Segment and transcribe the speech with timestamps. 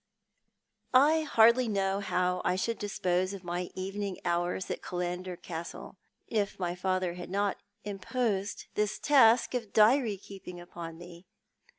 [0.95, 6.53] I HARDLY know how I should dispose of my evening hours at Killander Castle, if
[6.81, 11.27] father had not imposed this task of diary keeping upon me.